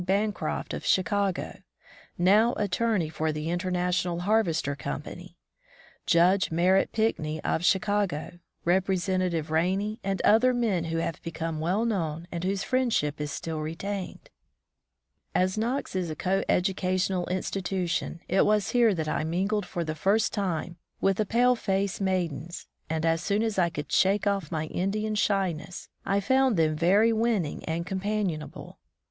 Bancroft 0.03 0.73
of 0.73 0.83
Chicago, 0.83 1.59
now 2.17 2.55
attorney 2.57 3.07
for 3.07 3.31
the 3.31 3.51
International 3.51 4.21
Harvester 4.21 4.75
Company, 4.75 5.37
Judge 6.07 6.49
Merritt 6.49 6.91
Pinckney 6.91 7.39
of 7.43 7.63
Chicago, 7.63 8.39
Representative 8.65 9.51
Rainey, 9.51 9.99
and 10.03 10.19
other 10.23 10.55
men 10.55 10.85
who 10.85 10.97
have 10.97 11.21
become 11.21 11.59
well 11.59 11.85
known 11.85 12.27
and 12.31 12.43
whose 12.43 12.63
friendship 12.63 13.21
is 13.21 13.31
still 13.31 13.59
retained. 13.59 14.31
£8 15.35 15.35
College 15.35 15.35
Life 15.35 15.35
in 15.35 15.35
the 15.35 15.39
West 15.39 15.51
As 15.51 15.57
Knox 15.59 15.95
is 15.95 16.09
a 16.09 16.15
co 16.15 16.43
educational 16.49 17.27
institution, 17.27 18.21
it 18.27 18.43
was 18.43 18.71
here 18.71 18.95
that 18.95 19.07
I 19.07 19.23
mingled 19.23 19.67
for 19.67 19.83
the 19.83 19.93
first 19.93 20.33
time 20.33 20.77
with 20.99 21.17
the 21.17 21.27
pale 21.27 21.55
face 21.55 22.01
maidens, 22.01 22.65
and 22.89 23.05
as 23.05 23.21
soon 23.21 23.43
as 23.43 23.59
I 23.59 23.69
could 23.69 23.91
shake 23.91 24.25
off 24.25 24.51
my 24.51 24.65
Indian 24.65 25.13
shyness, 25.13 25.89
I 26.07 26.19
found 26.19 26.57
them 26.57 26.75
very 26.75 27.13
winning 27.13 27.63
and 27.65 27.85
companion 27.85 28.41
able. 28.41 28.79